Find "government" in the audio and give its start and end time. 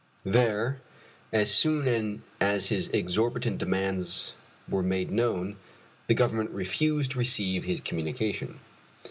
6.15-6.49